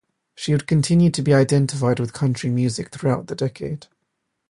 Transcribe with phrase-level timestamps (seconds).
[0.33, 3.85] She would continue to be identified with country music throughout the decade.